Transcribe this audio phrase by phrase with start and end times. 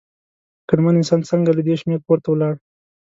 [0.63, 2.53] عقلمن انسان څنګه له دې شمېر پورته ولاړ؟